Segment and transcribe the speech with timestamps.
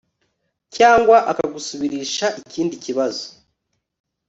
[0.75, 3.25] cyangwa akagusubirisha ikindi kibazo